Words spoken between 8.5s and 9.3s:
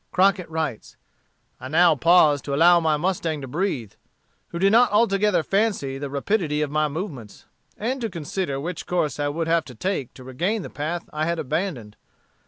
which course I